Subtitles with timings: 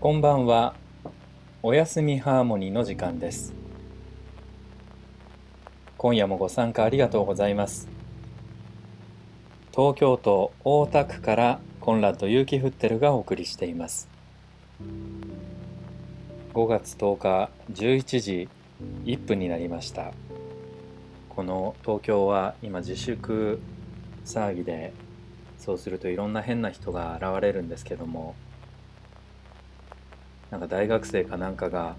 [0.00, 0.76] こんばんは。
[1.60, 3.52] おやすみハーモニーの時間です。
[5.96, 7.88] 今夜もご参加ありがとうございます。
[9.72, 14.08] 東京都大田区からコンラッド結城フッテルがお送りしています。
[16.54, 18.48] 5月10日11時
[19.04, 20.12] 1分になりました。
[21.28, 23.60] この東京は今自粛
[24.24, 24.92] 騒ぎで
[25.58, 28.36] そうするといろんな変な人が現れるんですけども
[30.50, 31.96] なんか大学生かなんかが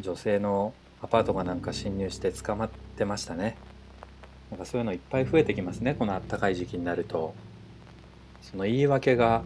[0.00, 3.56] 女性のアパートかなんか侵入して捕まってましたね。
[4.50, 7.34] なんかそういうのいっぱい増えてきますねこの暖かい時期になると。
[8.42, 9.42] その言い訳が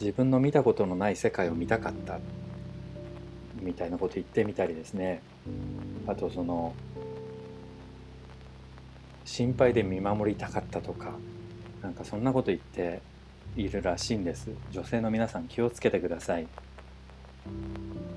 [0.00, 2.18] 自分の見たことのない世界を見たかった
[3.60, 5.22] みたいなこと言ってみたりですね。
[6.06, 6.74] あとその
[9.24, 11.12] 心配で見守りたかったとか
[11.80, 13.00] なんかそんなこと言って
[13.56, 14.50] いるらしいんです。
[14.70, 16.46] 女性の皆さん気をつけてください。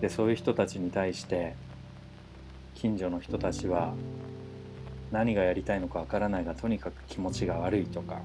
[0.02, 1.56] でそういう人たちに対して
[2.76, 3.94] 近所の人たちは
[5.12, 8.22] 何がやりたいのかわからないがとにかく気持ちが悪いとか。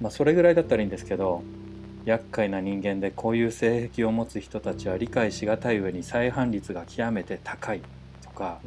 [0.00, 1.42] まあそれぐらいだったらいいんですけど
[2.04, 7.82] 厄介な人間でこういう性癖を持つ人たちは理解しがたい上に再犯率が極めて高い
[8.22, 8.60] とか。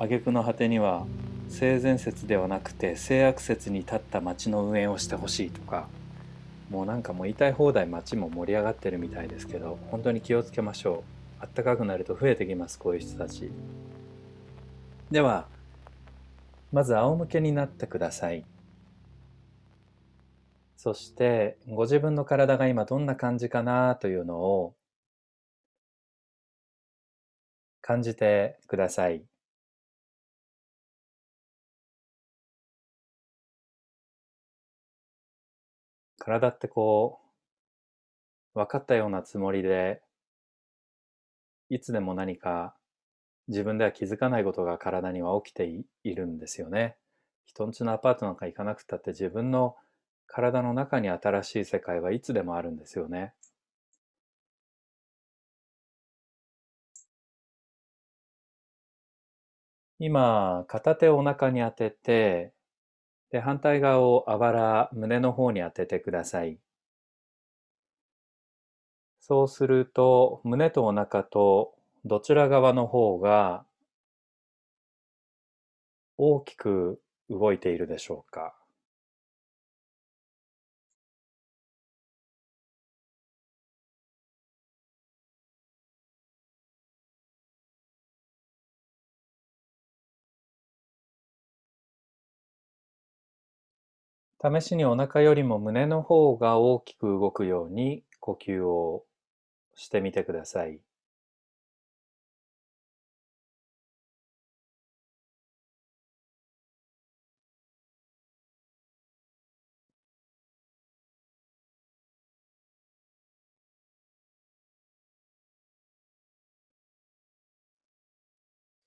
[0.00, 1.06] 挙句の果てには
[1.48, 5.88] 性善説ではなくて性悪説に立った町の運営をしてほしいとか
[6.70, 11.18] もうなんかもう言いたい放題町も盛り上がってるみたいですけど本当に気をつけましょう。
[11.40, 13.50] あったかくなると増えてきますこういう人たち。
[15.10, 15.46] では
[16.72, 18.44] まず仰向けになってください。
[20.76, 24.74] そしてご自分の体が今どんな感じかなというのを
[27.80, 29.27] 感じてください。
[36.28, 37.20] 体ってこ
[38.54, 40.02] う分かったようなつもりで
[41.70, 42.76] いつでも何か
[43.46, 45.64] 自分では気づかないことが体には起きて
[46.04, 46.96] いるんですよね。
[47.46, 49.74] 人んちのアパートなんか行かなくたって自分の
[50.26, 53.32] 体の中に新しい世界はいつでもあるんですよね。
[60.00, 62.52] 今、片手をお腹に当てて、
[63.30, 66.58] で、反対側をあばら、胸の方に当ててください。
[69.20, 73.64] そうすると、胸とお腹とどちら側の方が
[76.18, 77.00] 大きく
[77.30, 78.57] 動いているでしょうか
[94.42, 99.04] 試しにお腹よりも胸の方が大きく動くように呼吸を
[99.74, 100.80] してみてください。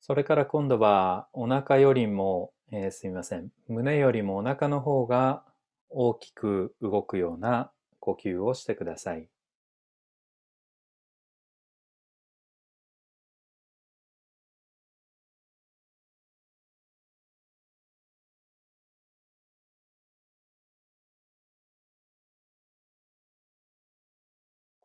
[0.01, 5.43] それから今度はお腹よりも、えーすみません、胸よりもお腹の方が
[5.89, 9.27] 大きく動くような呼吸をしてください。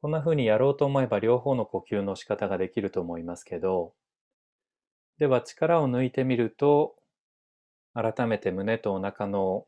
[0.01, 3.93] こんな風にやろうと思えば両方の呼吸の仕方ができると思いますけど、
[5.19, 6.97] では力を抜いてみると、
[7.97, 9.67] 改めて胸とお腹の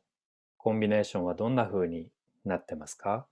[0.59, 2.09] コンビネーションはどんな風に
[2.45, 3.27] なってますか？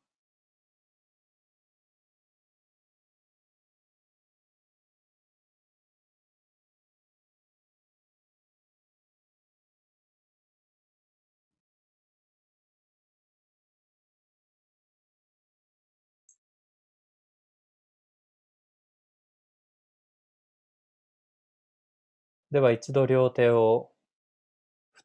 [22.51, 23.91] では一度両手を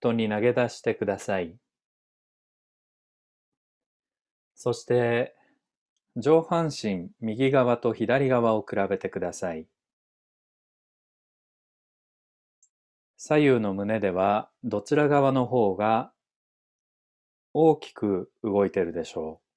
[0.02, 1.56] 団に投げ出してください。
[4.56, 5.36] そして
[6.18, 9.68] 上半身右側と左側を比べてください。
[13.18, 16.12] 左右の胸ではどちら側の方が
[17.54, 19.51] 大きく動いているでしょう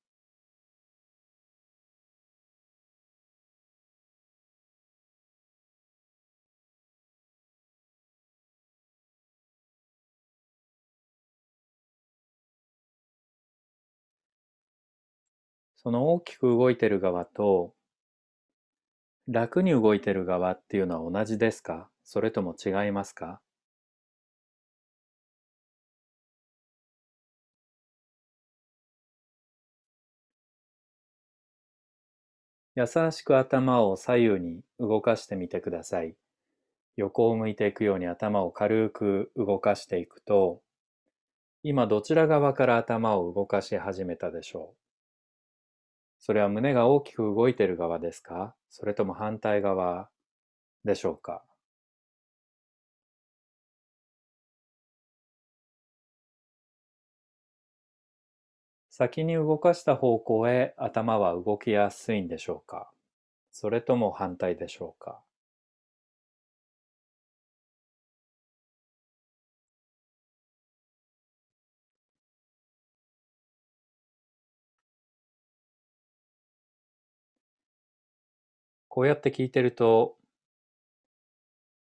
[15.84, 17.75] その大きく動いてる側と
[19.28, 21.90] 楽に動いてる側っていうのは同じですか？
[22.04, 23.42] それとも違いますか？
[32.75, 36.16] 優しく頭を左右に動かしてみてください。
[36.96, 40.62] 横を向いていくように頭を軽く動かしていくと、
[41.62, 44.83] 今どちら側から頭を動かし始めたでしょう？
[46.26, 48.55] それは胸が大きく動いている側ですか？
[48.71, 50.09] それとも反対側
[50.82, 51.44] でしょうか？
[58.88, 62.91] 先に動かした方向へ頭は動きやすいんでしょうか？
[63.53, 65.21] それとも反対でしょうか？
[78.94, 80.14] こうやって聞いてると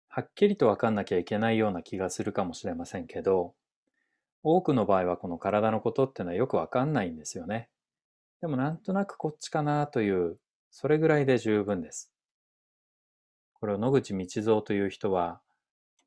[0.08, 3.52] はっきりと分かんなきゃいけないような気がするかもしれませんけど
[4.42, 7.68] 多くの場合はこの体のことっていうのはよくわかんないんですよね。
[8.40, 10.38] でもなんとなくこっちかなという、
[10.70, 12.10] それぐらいで十分です。
[13.52, 15.40] これを野口道蔵という人は、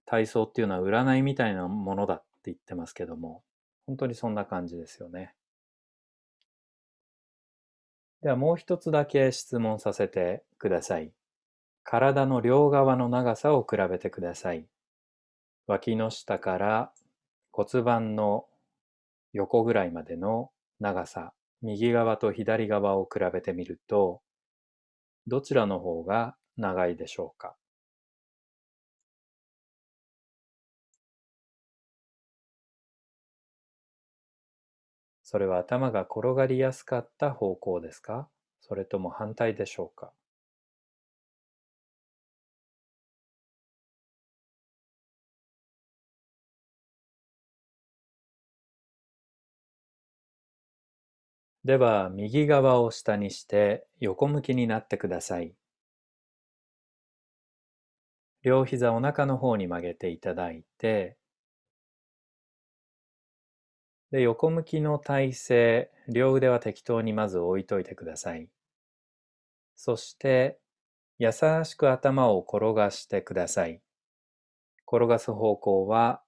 [0.05, 3.41] 体操っていうのは占いみたいなものだって言ってますけども、
[3.87, 5.33] 本当にそんな感じですよね。
[8.25, 11.11] ではもう一つだけ質問させてください。
[11.83, 14.65] 体の両側の長さを比べてください。
[15.67, 16.91] 脇の下から
[17.51, 18.47] 骨盤の
[19.31, 20.49] 横ぐらいまでの
[20.79, 24.23] 長さ、右側と左側を比べてみると、
[25.27, 27.55] どちらの方が長いでしょうか？
[35.25, 38.29] それは頭が転がりやすかった方向ですか？
[38.61, 40.13] それとも反対でしょうか？
[51.65, 55.53] では、右側を下にして横向きになってください。
[58.43, 61.17] 両膝お腹の方に曲げていただいて、
[64.15, 68.47] で横向きの体勢、両腕は適当にまず置いといてください。
[69.75, 70.57] そして、
[71.19, 73.81] 優しく頭を転がしてください。
[74.87, 76.23] 転がす方向は、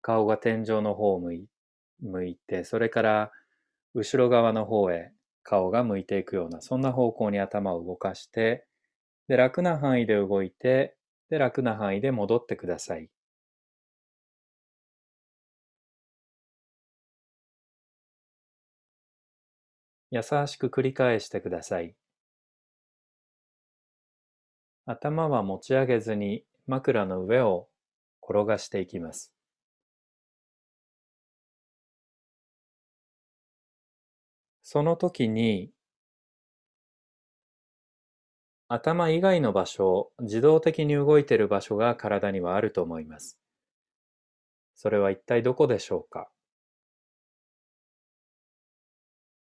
[0.00, 1.34] 顔が天井の方を向
[2.24, 3.30] いて、それから
[3.92, 5.12] 後ろ側の方へ
[5.42, 8.64] 顔が向いていくような、そんな方向に頭を動かして、
[9.28, 10.96] で、楽な範囲で動いて、
[11.28, 13.10] で、楽な範囲で戻ってください。
[20.14, 21.96] 優しく繰り返してください。
[24.86, 27.66] 頭は持ち上げずに枕の上を
[28.22, 29.32] 転がしていきます。
[34.62, 35.72] その時に
[38.68, 43.36] 頭以外の場所、自動的に動いている場所が体にはあると思います。
[44.76, 46.28] それは一体どこでしょうか？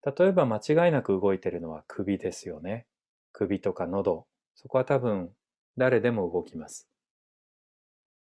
[0.05, 2.87] 例えば間違いなく動いているのは首ですよね。
[3.33, 4.27] 首とか喉。
[4.55, 5.31] そこは多分
[5.77, 6.89] 誰でも動きます。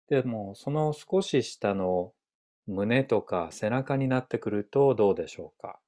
[0.09, 2.12] でもその少し下の
[2.67, 5.81] 胸とか背中になってくるとどうでしょうか？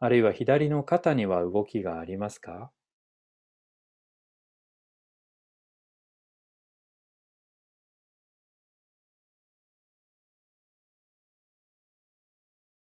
[0.00, 2.70] あるいは左の肩には動きがありますか？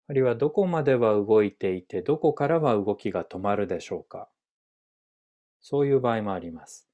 [0.08, 4.28] あるいはどこまでは動いていて、どこからは動きが止まるでしょうか。
[5.60, 6.88] そういう場合もあります。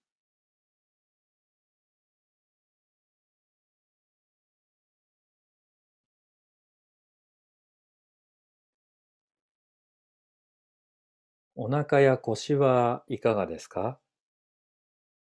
[11.54, 14.00] お腹や腰はいかがですか？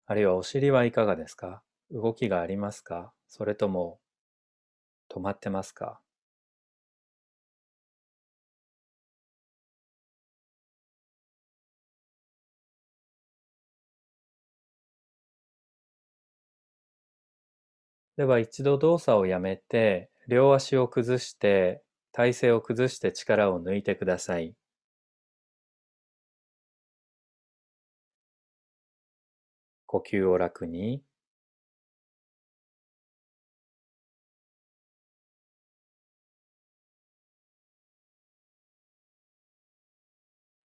[0.06, 1.64] あるいはお尻はいかがですか？
[1.90, 3.12] 動きがありますか？
[3.28, 4.00] それとも
[5.10, 6.03] 止まってますか？
[18.18, 24.56] では一度動作をやめて、両足を崩して、体勢を崩して力を抜いてください。
[29.88, 31.02] 呼吸を楽に。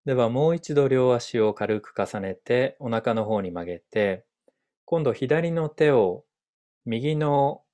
[0.07, 4.25] ではもう一度両足を軽く重ねてお腹の方に曲げて
[4.87, 6.25] 今度左の手を
[6.91, 7.65] 右の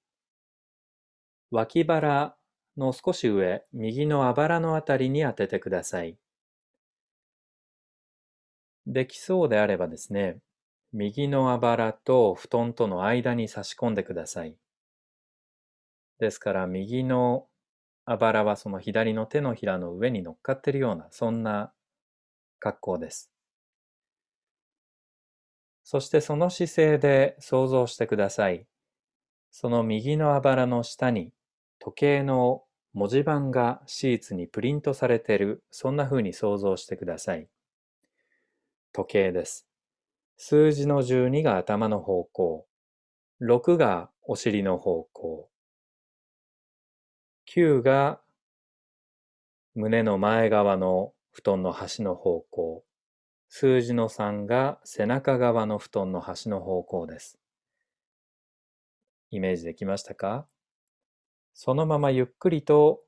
[1.52, 2.34] 脇腹
[2.76, 6.18] の少し上、右のあばらのあたりに当ててください。
[8.88, 10.40] できそうであればですね、
[10.92, 14.56] 右のあばらと布団との間に差し込んでください。
[16.18, 17.46] ですから右の
[18.06, 21.72] あばらはその左の手のひらの上に乗っかっているような、そんな
[22.58, 23.30] 格好です。
[25.84, 28.66] そしてその姿勢で想像してください。
[29.56, 31.30] その右のあばらの下に
[31.78, 37.46] 時計の文字盤がシーツにプリントされている、そんな風に想像してください。
[38.92, 39.68] 時計です。
[40.36, 42.66] 数字の12が頭の方向、
[43.40, 45.48] 6がお尻の方向、
[47.54, 48.20] 9が
[49.76, 52.84] 胸の前側の布団の端の方向、
[53.48, 57.43] 数字の3が背中側の布団の端の方向です。
[59.34, 60.46] イメージできましたか？
[61.54, 63.00] そのままゆっくりと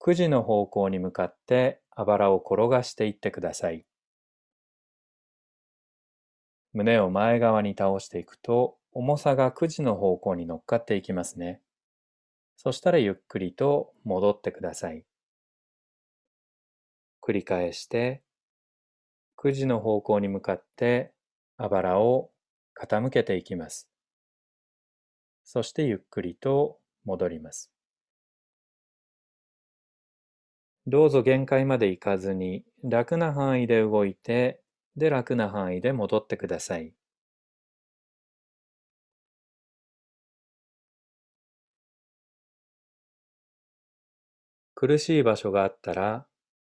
[0.00, 3.84] 9時の方向に向かってあばらを転がしていってください。
[6.72, 11.60] 胸を前側に倒していくと重さが9時の方向に乗っかっていきますね。
[12.56, 15.04] そしたらゆっくりと戻ってください。
[17.22, 18.22] 繰り返して
[19.38, 21.12] 9時の方向に向かって
[21.56, 22.30] あばらを
[22.80, 23.88] 傾けていきます。
[25.44, 27.70] そしてゆっくりと戻ります。
[30.86, 34.60] どうぞ限界まで行かずに楽な範囲で動いて、
[34.96, 36.94] で楽な範囲で戻ってください。
[44.76, 46.26] 苦しい場所があったら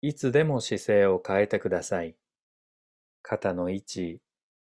[0.01, 2.17] いつでも姿勢を変えてください。
[3.21, 4.21] 肩の位置、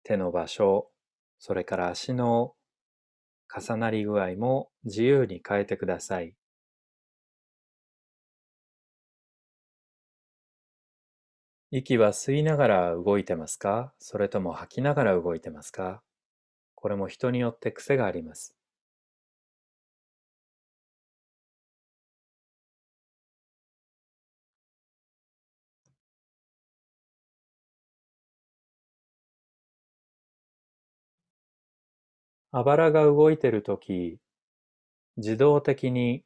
[0.03, 0.91] 手の場所、
[1.39, 2.56] それから足の
[3.55, 6.35] 重なり具合も自由に変えてください。
[11.71, 13.93] 息は吸いながら動いてますか？
[13.99, 16.03] それとも吐きながら動いてますか？
[16.75, 18.55] これも人によって癖があります。
[32.59, 34.19] あばらが動いてるとき、
[35.19, 36.25] 自動的に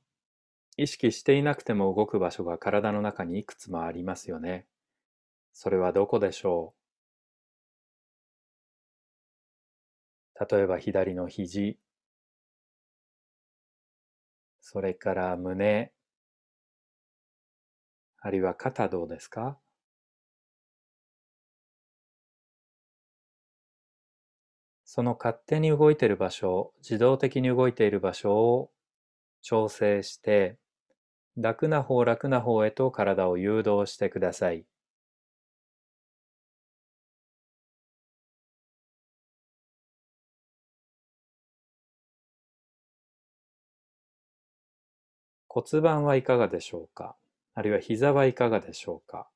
[0.76, 4.68] 意識していなくても動く場所が体の中にいくつもありますよね。
[5.52, 6.74] それはどこでしょ
[10.40, 10.54] う？
[10.54, 11.78] 例えば左の肘、
[14.60, 15.92] それから胸、
[18.20, 19.58] あるいは肩どうですか？
[24.92, 28.72] その勝手に動いている場所、自動的に動いている場所を
[29.40, 30.58] 調整して、
[31.36, 34.64] 楽な方楽な方へと体を誘導してください。
[45.46, 47.14] 骨盤はいかがでしょうか？
[47.54, 49.30] あるいは膝はいかがでしょうか？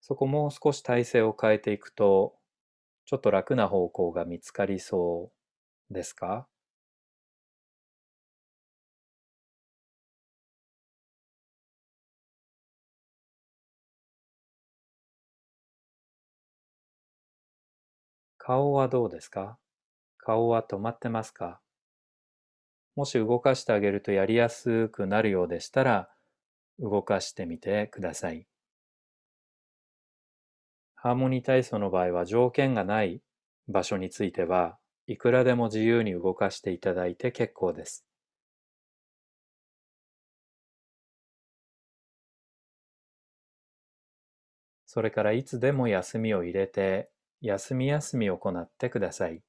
[0.00, 2.39] そこもう少し体勢を変えていくと、
[3.10, 5.32] ちょっと楽な方向が見つかりそ
[5.90, 6.46] うですか？
[18.38, 19.58] 顔はどうですか？
[20.18, 21.60] 顔は止まってますか？
[22.96, 26.08] もし動かしてあげるとやりやすくなるようでしたら、
[26.78, 28.46] 動かしてみてください。
[31.02, 33.20] ハーモニー体操の場合は条件がない
[33.66, 34.78] 場所については
[35.08, 38.06] いくらでも自由に動かしていただいて結構です。
[44.84, 49.42] それからいつでも休みを入れて休み休み行ってください。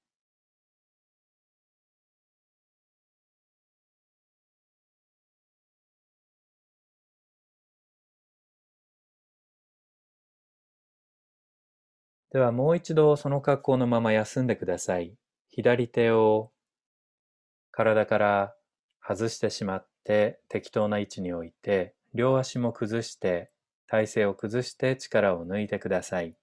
[12.31, 15.13] ではもう一度その格好のまま休んでください。
[15.49, 16.51] 左手を
[17.71, 18.55] 体から
[19.05, 23.51] 外してしまって適当な位置に置いて、両足も崩して、
[23.87, 26.35] 体勢を崩して力を抜いてください。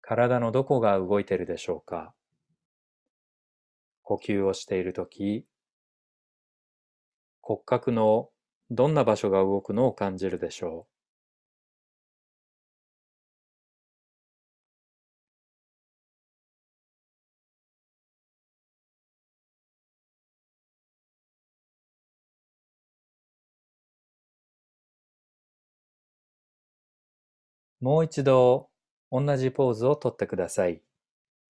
[0.00, 2.14] 体のどこが動いているでしょうか
[4.02, 5.44] 呼吸をしているとき、
[7.48, 8.28] 骨格の
[8.70, 10.86] どんな場所が動くのを感じるでしょ
[27.80, 27.84] う？
[27.84, 28.68] もう一度
[29.10, 30.82] 同じポーズをとってください。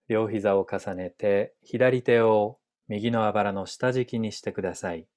[0.08, 5.08] 両膝を重ねて左手を右のあばらの下敷きにしてください。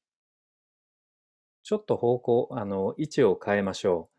[1.63, 4.17] ちょっと方向、あの、位置を変えましょう。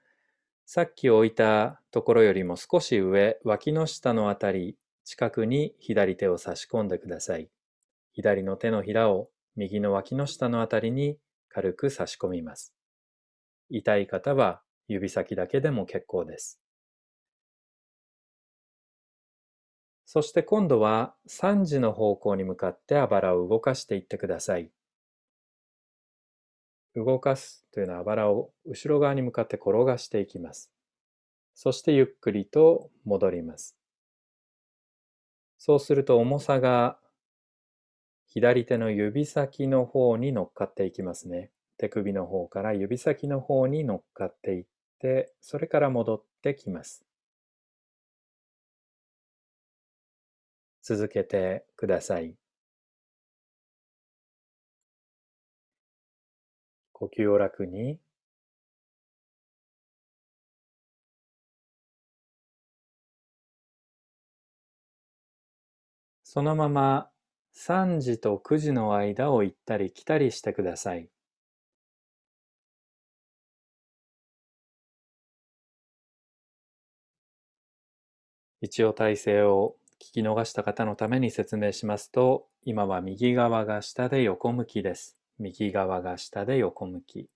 [0.65, 7.51] さっき置いたところよりも少し上、脇の下のあたり、近くに左手を差し込んでください。
[8.13, 11.19] 左の手のひらを右の脇の下のあたりに
[11.49, 12.75] 軽く差し込みます。
[13.69, 16.61] 痛い方は指先だけでも結構です。
[20.05, 24.71] そして今度は3時の方向に向かってあばらを動かしていってください。
[26.95, 30.71] 動かすというのはあばらを後ろ側に向かって転がしていきます。
[31.55, 33.77] そしてゆっくりと戻ります。
[35.59, 36.99] そうすると重さが
[38.27, 41.51] 左手の指先の方に乗っかっていきますね。
[41.77, 44.65] 手首の方から指先の方に乗っかっていっ
[44.99, 47.05] て、それから戻ってきます。
[50.83, 52.42] 続けてください。
[57.03, 57.99] 呼吸を楽に。
[66.25, 67.11] そのまま
[67.53, 71.09] 3時と9時の間を行ったり来たりしてください。
[78.63, 85.22] 一応体勢を聞き逃した方のために説明しますと、今は右側が下で横向きです。
[85.39, 87.29] 右側が下で横向き。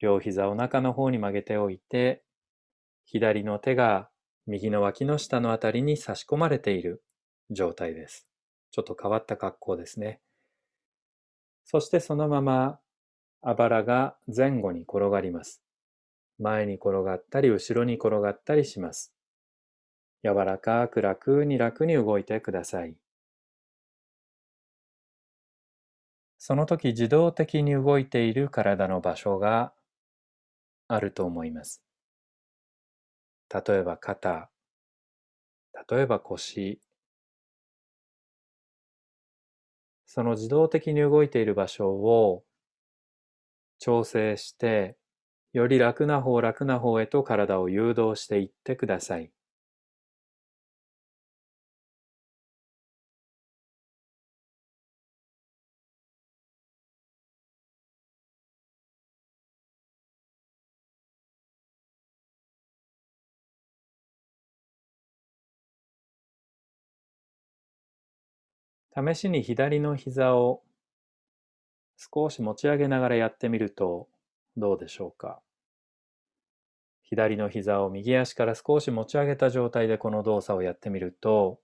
[0.00, 2.22] 両膝を中の方に曲げておいて、
[3.04, 4.10] 左の手が
[4.46, 7.02] 右の脇の下のあたりに差し込まれている
[7.50, 8.26] 状態です。
[8.70, 10.20] ちょっと変わった格好ですね。
[11.64, 12.78] そしてそのまま
[13.40, 15.62] あばらが前後に転がります。
[16.38, 19.14] 前に転がったり後ろに転がったりします。
[20.24, 22.96] 柔らかく楽に楽に動いてください。
[26.46, 29.72] その時自動的に動いている体の場所が
[30.88, 31.82] あると思います。
[33.48, 34.50] 例えば肩、
[35.88, 36.80] 例えば腰、
[40.06, 42.46] その自動的に動いている場所を
[43.78, 44.96] 調整して、
[45.52, 49.32] より楽な方楽な方へと体を誘導していってください。
[68.96, 70.62] 試しに左の膝を
[71.96, 74.08] 少し持ち上げながらやってみると
[74.56, 75.40] どうでしょうか？
[77.02, 81.60] 左の膝を右足から少し持ち上げた状態でこの動作をやってみると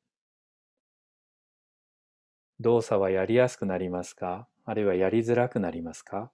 [2.60, 4.46] 動作はやりやすくなりますか？
[4.64, 6.30] あるいはやりづらくなりますか？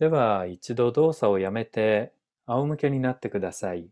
[0.00, 2.12] では一度動作をやめて
[2.46, 3.90] 仰向けになってください。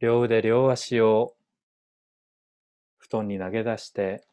[0.00, 1.34] 両腕両足を
[2.98, 4.26] 布団に投げ出して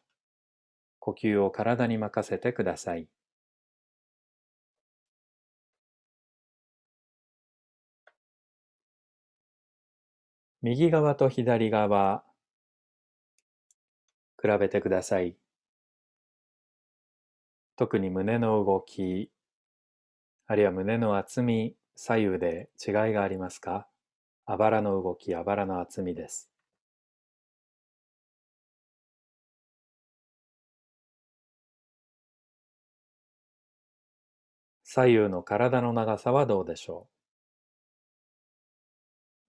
[0.98, 3.06] 呼吸を体に任せてください。
[10.62, 12.24] 右側と左側
[14.42, 15.36] 比べてください。
[17.80, 19.30] 特に胸の動き、
[20.46, 23.88] あるいは胸の厚み、左右で違いがありますか？
[24.44, 26.50] あばらの動き、あばらの厚みです。
[34.84, 37.08] 左右の体の長さはどうでしょ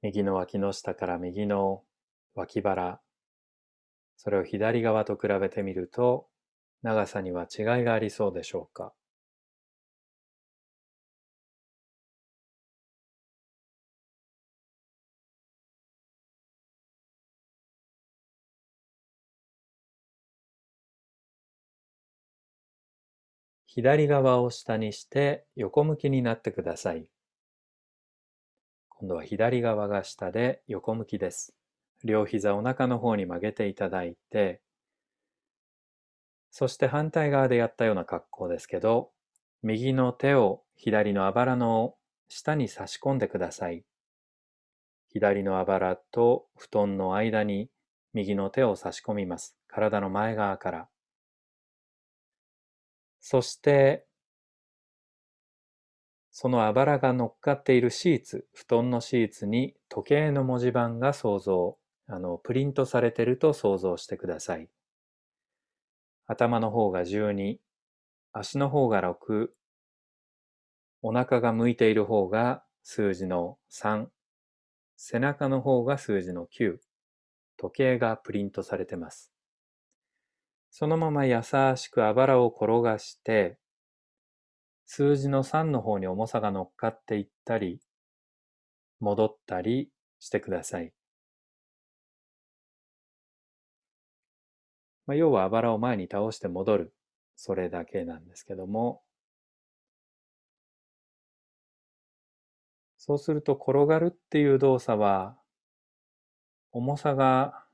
[0.04, 0.08] う？
[0.08, 1.84] 右の脇の下から右の
[2.34, 3.02] 脇腹、
[4.16, 6.31] それを左側と比べてみると
[6.84, 8.94] 長さには違いがありそうでしょうか？
[23.74, 27.06] 左側を下にして横向きになってください。
[28.90, 31.56] 今度は左側が下で横向きです。
[32.04, 34.60] 両膝お腹の方に曲げていただいて、
[36.52, 39.12] そして反対側でやったような格好ですけど、
[39.64, 41.96] 右の手を左のあばらの
[42.28, 43.86] 下に差し込んでください。
[45.10, 47.70] 左のあばらと布団の間に
[48.14, 49.58] 右の手を差し込みます。
[49.68, 50.90] 体の前側から。
[53.22, 54.06] そして、
[56.32, 64.70] そのあばらが乗っかっているシーツ、布団のシーツに時計の文字盤が想像、あの、プリントされていると想像してください。
[66.32, 67.58] 頭の方が12、
[68.32, 69.50] 足の方が6、
[71.02, 74.08] お腹が向いている方が数字の3、
[74.96, 76.78] 背中の方が数字の9、
[77.58, 79.34] 時計がプリントされてます。
[80.70, 81.42] そのまま優
[81.76, 83.58] しくあばらを転がして、
[84.86, 87.82] 数字の3の方に重さが乗っかっていったり、
[89.02, 89.90] 戻ったり
[90.20, 90.94] してください。
[95.12, 96.94] まあ、要はあばらを前に倒して戻る。
[97.36, 99.04] それだけなんですけども、
[102.98, 105.38] そうすると転がるっていう動作は、
[106.72, 107.66] 重さが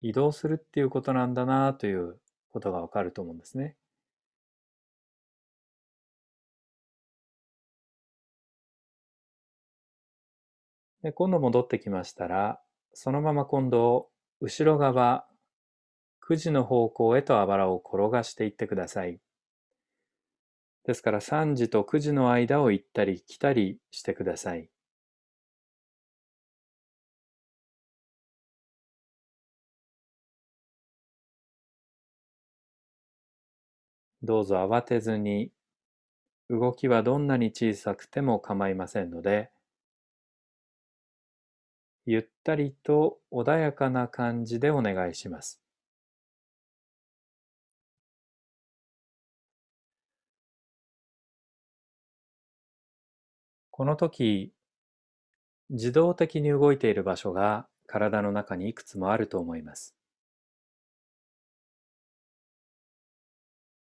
[0.00, 2.18] 移動するっていうことなんだなという
[2.48, 3.76] ことがわかると思うんですね。
[11.02, 12.58] で今度戻ってきましたら、
[12.94, 14.08] そのまま今度、
[14.40, 15.26] 後ろ側、
[16.26, 19.20] 9時の方向へとあばらを転がしていってください。
[20.84, 24.70] ですから3時と9時の間を行ったり来たりしてください。
[34.22, 35.52] どうぞ慌てずに、
[36.50, 39.50] 動きはどんなに小さくても構いませんので、
[42.06, 45.63] ゆったりと穏やかな感じでお願いします。
[53.76, 54.54] この時、
[55.68, 59.94] 自動的に動いている場所が体の中にいくつもあると思います。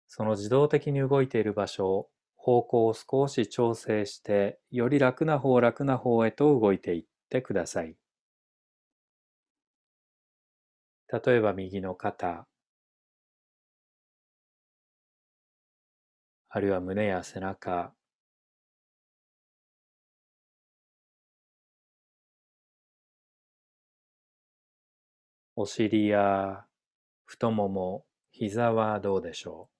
[0.07, 7.95] その自動的に動いている場所方向を少し調整してより楽な方楽な方へと動いていってください。
[11.11, 12.47] 例えば右の肩、
[16.49, 17.93] あるいは胸や背中、
[25.57, 26.65] お尻や
[27.25, 29.75] 太もも、膝はどうでしょう？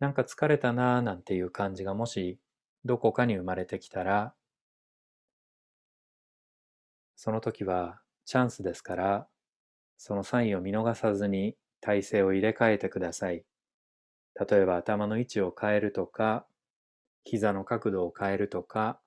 [0.00, 2.38] なんか疲れたなーなんていう感じがもし
[2.84, 4.34] どこかに生まれてきたら
[7.16, 9.28] その時はチャンスですから
[10.02, 13.44] そのサインを見逃さずに体勢を入れ替えてください。
[14.50, 16.46] 例えば頭の位置を変えるとか、
[17.24, 19.00] 膝の角度を変えるとか、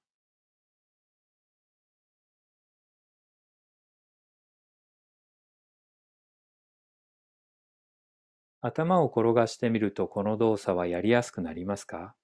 [8.59, 12.17] 頭を転がしてみるとこの動作はやりやすくなりますか？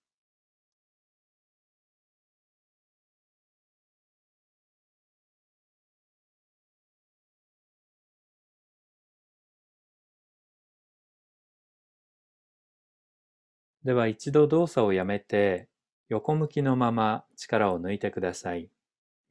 [13.84, 15.68] では一度動作をやめて
[16.10, 18.70] 横向きのまま力を抜いてください。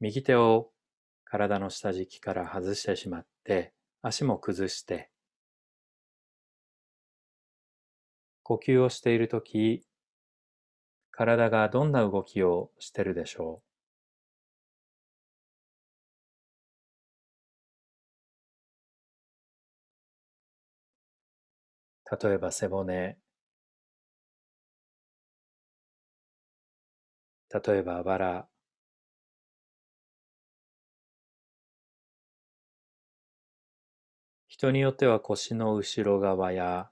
[0.01, 0.71] 右手を
[1.23, 5.11] 体の下敷きから外してしまって足も崩して
[8.43, 9.85] 呼吸をしているとき
[11.11, 13.61] 体がどんな動きをしてるでしょ
[22.11, 23.17] う例えば背骨
[27.53, 28.47] 例えばあばら、
[34.47, 36.91] 人によっては腰の後ろ側や、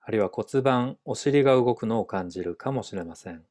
[0.00, 3.46] あるいは骨盤、お尻が動くのを感じるかもしれません。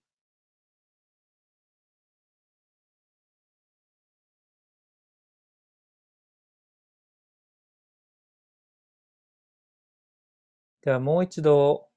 [10.83, 11.89] ではもう一度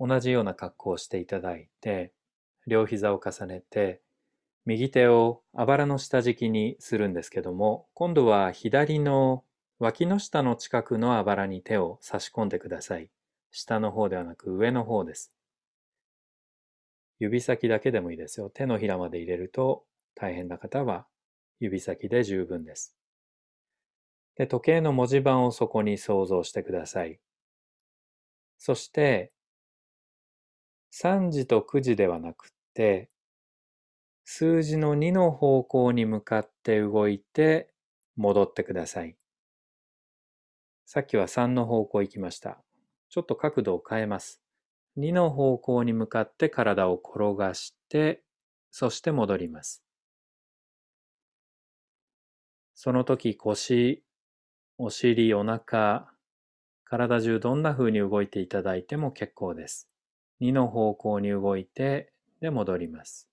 [0.00, 2.12] 同じような格好をしていただいて、
[2.66, 4.00] 両膝を重ねて、
[4.64, 9.44] 右手をあばらの下敷きにするんですけども、今度は左の
[9.78, 13.10] 脇の下の近くのあばらに手を差し込んでください。
[13.50, 15.32] 下の方ではなく上の方です。
[17.18, 18.50] 指先だけでもいいですよ。
[18.50, 21.06] 手のひらまで入れると大変な方は
[21.58, 22.96] 指先で十分です。
[24.36, 27.20] で、時計の文字盤をそこに想像してください。
[28.58, 29.31] そして、
[30.94, 33.08] 3時と9時ではなくて、
[34.26, 37.72] 数字の2の方向に向かって動いて
[38.16, 39.16] 戻ってください。
[40.84, 42.62] さっきは3の方向行きました。
[43.08, 44.42] ちょっと角度を変えます。
[44.96, 48.22] 2の方向に向かって体を転がして、
[48.70, 49.82] そして戻ります。
[52.74, 54.04] その時腰、
[54.76, 56.12] お尻、お腹、
[56.84, 59.91] 体中どんな風に動いていただいても結構です。
[60.42, 63.28] 2の方向に動いて、で戻ります。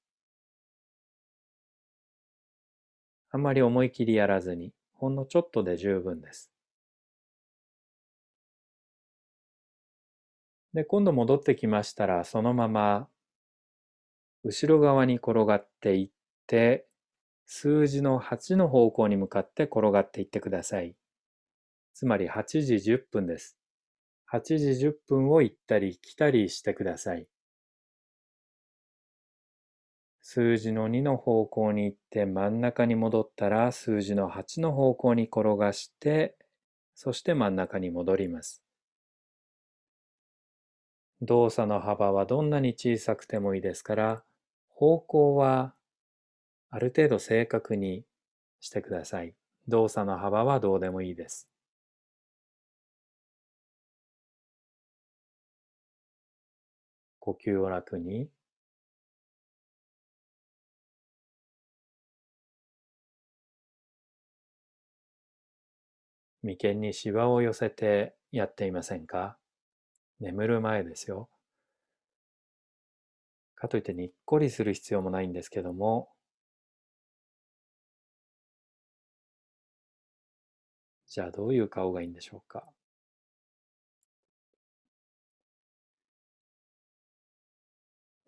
[3.31, 6.51] あんまり思い切りやらずに、ほんのちょっとで十分です。
[10.75, 13.07] で、今度戻ってきましたら、そのまま
[14.43, 16.09] 後ろ側に転がっていっ
[16.45, 16.85] て、
[17.47, 20.95] 数字の8の方向に向かって転がっていってください。
[21.95, 23.58] つまり8時10分です。
[24.31, 27.27] 8時10分を行ったり来たりしてください。
[30.21, 36.37] 数字の2の方向に行って真ん中に戻ったら数字の8の方向に転がして
[36.93, 38.61] そして真ん中に戻ります。
[41.21, 44.23] 動作の幅はどんなに小さくてもいいですから
[44.67, 45.73] 方向は
[46.69, 48.05] ある程度正確に
[48.59, 49.33] してください。
[49.67, 51.48] 動作の幅はどうでもいいです。
[57.19, 58.29] 呼吸を楽に
[66.41, 69.37] 眉間にシワを寄せてやっていませんか？
[70.21, 71.29] 眠る前ですよ。
[73.55, 76.09] かといってにっこりする必要もないんですけども、
[81.07, 82.63] じゃあどういう顔がいいんでしょうか？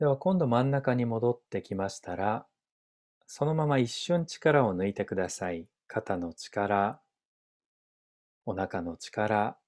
[0.02, 2.48] では今度真ん中に戻ってきましたら、
[3.28, 5.68] そのまま一瞬力を抜いてください。
[5.86, 7.00] 肩の力、
[8.48, 9.60] お腹の力、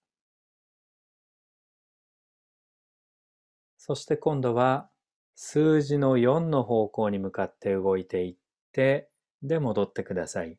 [3.77, 4.89] そして今度は
[5.35, 8.35] 数字の4の方向に向かって動いていっ
[8.71, 9.11] て、
[9.43, 10.57] で戻ってください。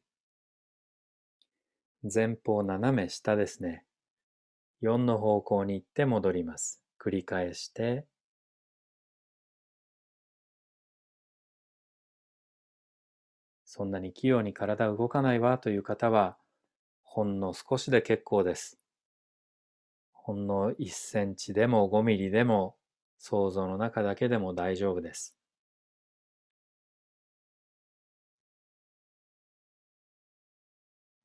[2.05, 3.85] 前方斜め下ですね。
[4.83, 6.81] 4の方向に行って戻ります。
[7.05, 8.07] 繰り返して、
[13.77, 16.39] そんなに器用に体動かないわという方は、
[17.03, 18.79] ほんの少しで結構です。
[20.13, 22.77] ほんの1センチでも5ミリでも
[23.19, 25.37] 想像の中だけでも大丈夫です。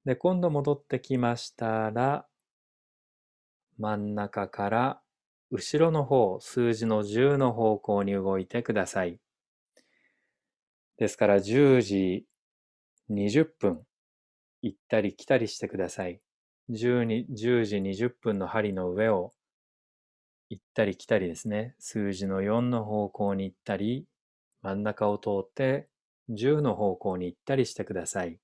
[0.06, 2.26] で、今度戻ってきましたら、
[3.78, 5.02] 真ん中から
[5.52, 9.20] 後ろの方、数字の10の方向に動いてください。
[10.98, 12.26] ですから10時
[13.10, 13.86] 20分、
[14.62, 16.22] 行ったり来たりしてください。
[16.70, 19.34] 10, 10時20分の針の上を
[20.50, 21.74] 行ったり来たりですね。
[21.80, 24.06] 数字の4の方向に行ったり、
[24.62, 25.90] 真ん中を通って
[26.30, 28.40] 10の方向に行ったりしてください。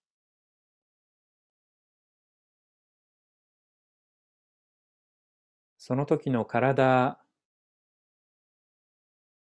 [5.78, 7.18] その時の体、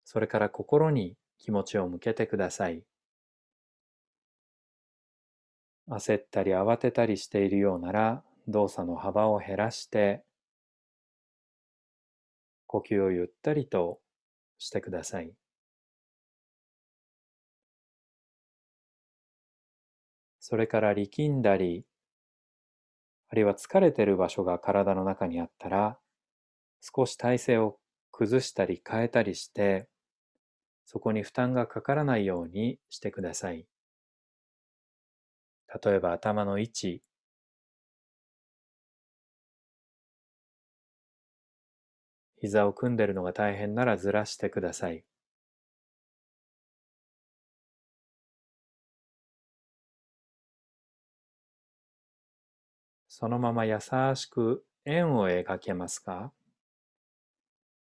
[0.02, 2.82] それから心に気持ちを向けてください。
[5.90, 10.24] 焦ったり慌てたりしているようなら動作の幅を減らして
[12.68, 14.00] 呼吸をゆったりと
[14.58, 15.32] してください。
[20.40, 21.86] それから力んだり、
[23.30, 25.98] あるいは疲れてる場所が体の中にあったら、
[26.80, 27.78] 少し体勢を
[28.12, 29.88] 崩したり変えたりして、
[30.86, 33.66] そこに負担がかからないようにしてください。
[35.82, 37.02] 例えば頭の位置、
[42.40, 45.04] 膝を組んでるのが大変ならずらしてください。
[53.08, 53.80] そのまま優
[54.14, 56.32] しく円を描けますか？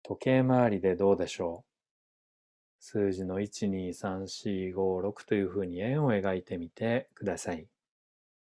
[0.03, 1.70] 時計回りでどうでしょう？
[2.81, 7.69] 数字の12345というふうに円を描いてみてください。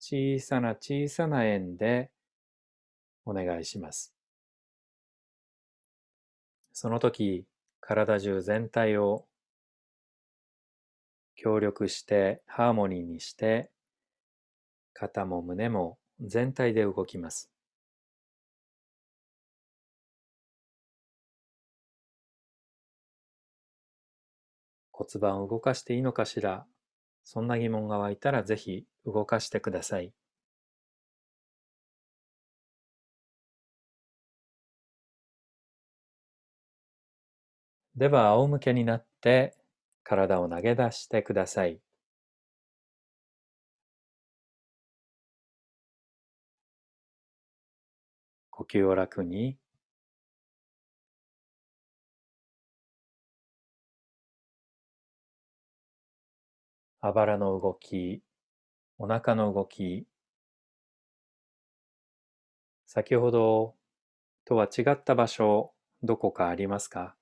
[0.01, 2.11] 小さな小さな円で
[3.25, 4.13] お願いします。
[6.73, 7.47] その時、
[7.81, 9.27] 体中全体を
[11.37, 13.71] 協力してハーモニーにして
[14.93, 17.56] 肩も胸も全体で動きます。
[24.97, 26.65] 骨盤を動かしていいのかしら
[27.23, 30.11] そんな疑問が湧いたらぜひ動かしてください。
[37.95, 39.55] では仰向けになって
[40.03, 41.79] 体を投げ出してください。
[48.51, 49.59] 呼吸を楽に
[57.01, 58.23] あばらの動き、
[58.99, 60.07] お腹の動き、
[62.87, 63.75] 先ほど
[64.45, 67.15] とは違った場所、どこかありますか？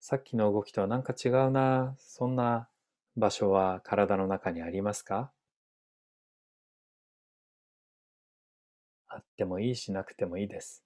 [0.00, 2.68] さっきの動きとは何か違うな、そんな
[3.16, 5.32] 場所は体の中にありますか？
[9.08, 10.82] あってもいいしなくてもいいです。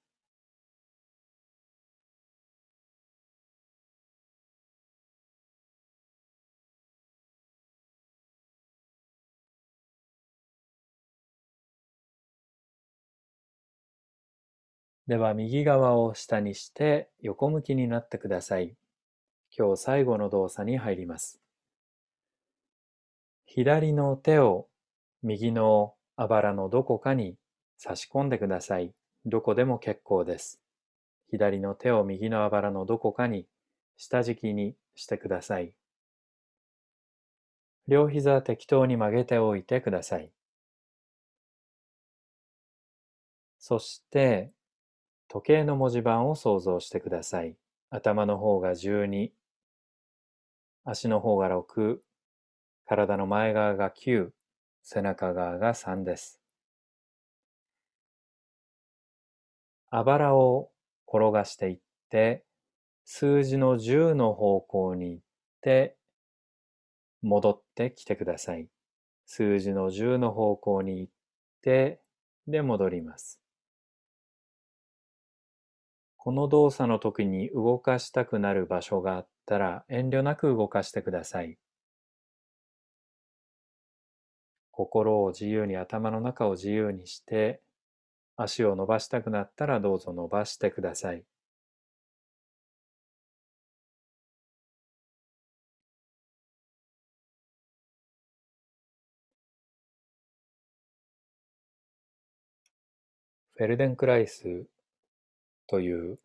[15.07, 18.75] では右側を下にして横向きになってください。
[19.57, 21.40] 今日最後の動作に入ります。
[23.45, 24.66] 左の手を
[25.23, 27.37] 右のあばらのどこかに
[27.79, 28.92] 差し込んでください。
[29.25, 30.61] どこでも結構です。
[31.31, 33.47] 左の手を右のあばらのどこかに
[33.97, 35.73] 下敷きにしてください。
[37.87, 40.31] 両膝適当に曲げておいてください。
[43.59, 44.51] そして
[45.29, 47.57] 時計の文字盤を想像してください。
[47.91, 49.33] 頭の方が12、
[50.85, 52.01] 足の方が6、
[52.87, 54.31] 体の前側が9、
[54.83, 56.41] 背中側が3です。
[59.91, 60.71] あばらを
[61.09, 61.79] 転がしていっ
[62.11, 62.45] て、
[63.05, 65.25] 数字の10の方向に行っ
[65.61, 65.97] て、
[67.23, 68.69] 戻ってきてください。
[69.27, 71.12] 数字の10の方向に行っ
[71.62, 72.01] て、
[72.47, 73.45] で戻ります。
[76.27, 81.57] この動作の時に動かしたくなる場所があったら遠慮なく動かしてください。
[84.73, 87.61] 心を自由に頭の中を自由にして
[88.37, 91.23] 足を伸ばしたくなったらどうぞ伸ばしてください。
[103.55, 104.67] フェルデンクライス
[105.66, 106.18] という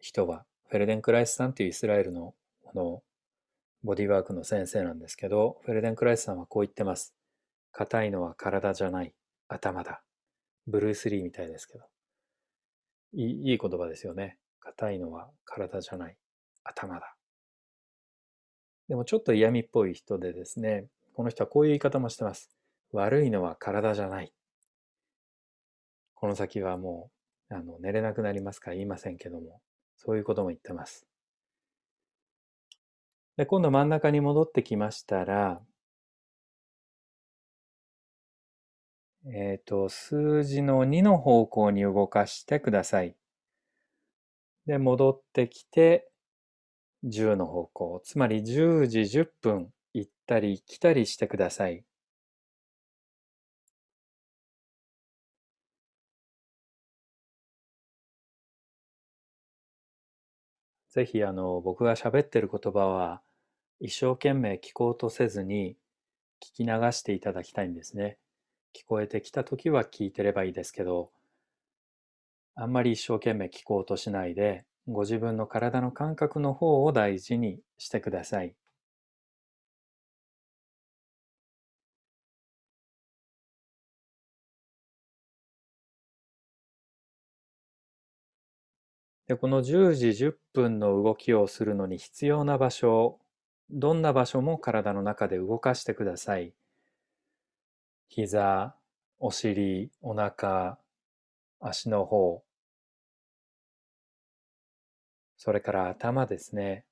[0.00, 3.02] 人は、フェルデン・クライスさんというイスラエルのこの
[3.84, 7.14] ボディワークの先生なんですけど、フェルデン・クライスさんはこう言ってます。
[7.72, 9.14] 硬いのは体じゃない、
[9.48, 10.02] 頭だ。
[10.66, 11.84] ブルース・リーみたいですけど。
[13.14, 14.38] いいいい言葉ですよね。
[14.60, 16.16] 硬いのは体じゃない、
[16.64, 17.16] 頭だ。
[18.88, 22.50] でもちょっと嫌味っぽい人でですね、この人はこういう言い方もしてます。
[22.92, 24.32] 悪いのは体じゃない。
[26.14, 27.21] この先はもう
[27.52, 29.60] あの寝れなくなりますから言いませんけども、
[29.96, 31.06] そういうことも言ってます。
[33.36, 35.60] で今度真ん中に戻ってきましたら、
[39.26, 43.14] えっ、ー、と、数字の2の方向に動かしてください。
[44.66, 46.10] で、戻ってきて、
[47.04, 51.84] 10の方向、つまり10時10分行ったり来たりしてください。
[60.92, 63.22] ぜひあの僕が喋ってる言葉は
[63.80, 65.76] 一生懸命聞こうとせずに
[66.40, 68.18] 聞き流していただきたいんですね。
[68.76, 71.10] 聞こえてきた時は聞いてればいいですけど
[72.54, 78.54] あんまり一生懸命聞こうとしないでご自分の体の感覚の方を大事にしてください。
[89.32, 93.18] でこの10時10分の動きをするのに必要な場所
[93.70, 96.52] どんな場所も体の中で動かしてください
[98.10, 98.74] 膝
[99.18, 100.76] お尻お腹
[101.60, 102.42] 足の方
[105.38, 106.84] それから頭ですね。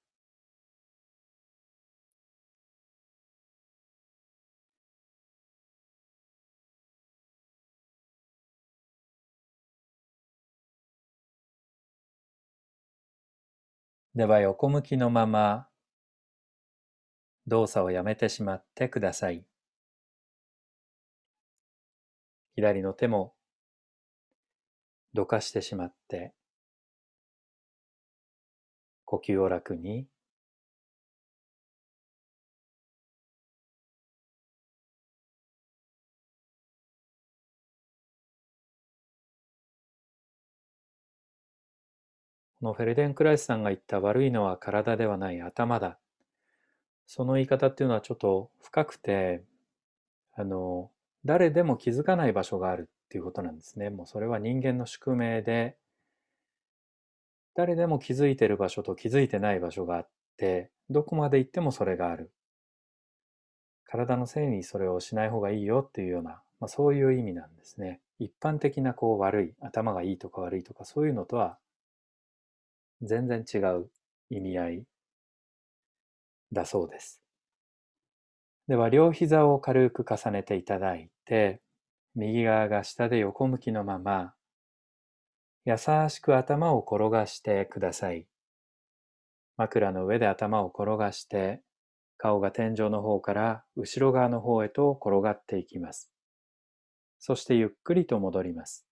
[14.15, 15.69] では横向きのまま
[17.47, 19.45] 動作をやめてしまってください。
[22.57, 23.35] 左の手も
[25.15, 26.35] どかしてしまって
[29.05, 30.07] 呼吸を楽に
[42.61, 45.99] このフェルデンクライスさんが言った悪いのは体ではない頭だ。
[47.07, 49.43] その言い方っていうのはちょっと深くて、
[50.35, 50.91] あの、
[51.25, 53.89] 誰でも気づかない場所があるっていうことなんですね。
[53.89, 55.79] もうそれは人間の宿命で、
[57.55, 62.31] 誰でも気づいてる場所と気づいてない場所があって、どこまで行ってもそれがある。
[63.87, 68.03] 体のせいにそれをしない方がいいよっていうような、まあ、そういう意味なんですね。
[68.19, 71.57] 一般的なこう悪い、頭がいいとか悪いとかそういうのとは
[73.03, 73.91] 全然違う
[74.31, 74.85] 意味合い
[76.53, 77.21] だそうです。
[78.69, 81.61] では両膝を軽く重ねていただいて
[82.15, 84.35] 右側が下で横向きのまま
[85.65, 85.77] 優
[86.09, 88.27] しく頭を転がしてください。
[89.57, 91.63] 枕の上で頭を転がして
[92.17, 96.11] 顔が天井の方から後ろ側の方へと転がっていきます。
[97.19, 98.90] そしてゆっくりと戻ります。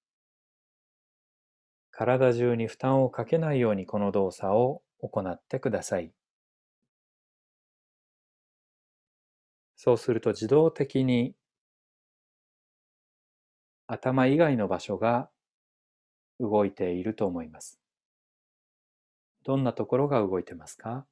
[1.98, 6.12] 体中に負担をかけないようにこの動作を行ってください。
[9.74, 11.34] そうすると自動的に
[13.88, 15.28] 頭以外の場所が
[16.38, 17.80] 動いていると思います。
[19.42, 21.04] どんなところが動いてますか？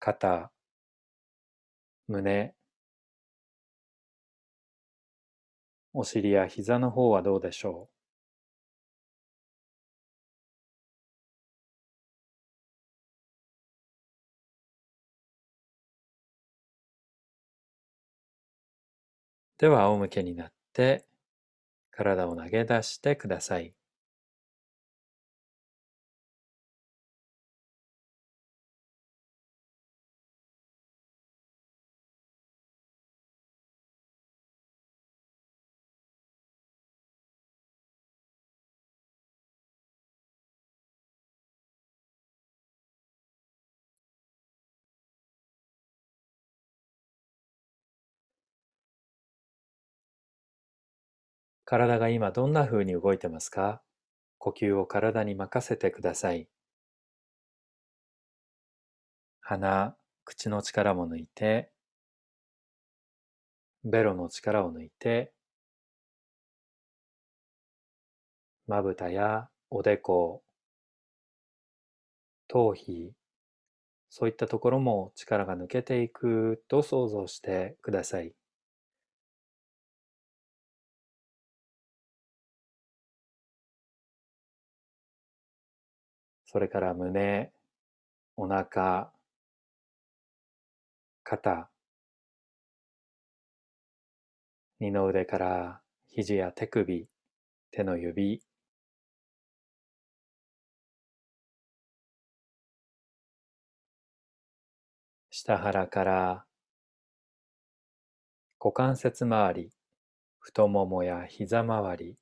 [0.00, 0.50] 肩、
[2.08, 2.54] 胸、
[5.94, 7.94] お尻や膝の方はどうでしょう？
[19.58, 21.06] では仰向けになって
[21.92, 23.74] 体を投げ出してください。
[51.66, 53.82] 体が今どんな風に動いてますか？
[54.38, 56.48] 呼吸を体に任せてください。
[59.40, 61.70] 鼻、口の力も抜いて、
[63.82, 65.32] ベロの力を抜いて、
[68.66, 70.42] まぶたやおでこ、
[72.48, 73.12] 頭皮、
[74.10, 78.34] そういったところも力が抜けていくと想像してください。
[86.54, 87.50] それから胸、
[88.36, 89.10] お腹、
[91.24, 91.68] 肩、
[94.78, 97.08] 二の腕から肘や手首、
[97.72, 98.40] 手の指、
[105.32, 106.44] 下腹から
[108.60, 109.72] 股関節周り、
[110.38, 112.16] 太ももや膝周り、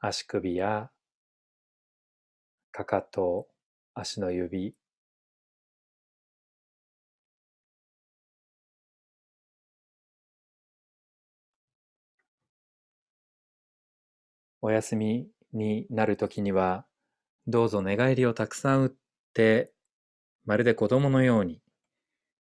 [0.00, 0.90] 足首や
[2.84, 3.46] かかと、
[3.94, 4.74] 足の指、
[14.62, 16.86] お休みになるときには、
[17.46, 18.92] どうぞ寝返りをたくさん打っ
[19.34, 19.72] て、
[20.46, 21.60] まるで子供のように、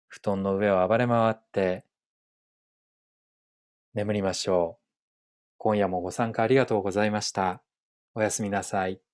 [0.07, 1.85] 布団の上を暴れ回って、
[3.93, 4.83] 眠りましょう。
[5.57, 7.63] 今夜もご参加ありがとうございました。
[8.15, 9.04] おやすみなさい。